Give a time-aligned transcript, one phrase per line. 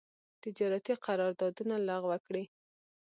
[0.43, 2.43] تجارتي قرارداونه لغو کړي.